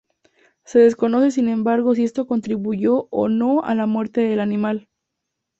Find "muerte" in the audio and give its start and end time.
3.85-4.21